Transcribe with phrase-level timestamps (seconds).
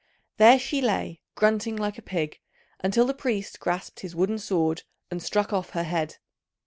[0.37, 2.39] There she lay grunting like a pig,
[2.79, 4.81] until the priest grasped his wooden sword
[5.11, 6.17] and struck off her head.